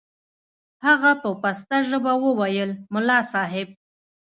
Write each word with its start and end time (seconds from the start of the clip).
هغه 0.85 1.11
په 1.21 1.29
پسته 1.41 1.77
ژبه 1.89 2.13
وويل 2.25 2.71
ملا 2.93 3.19
صاحب. 3.31 3.67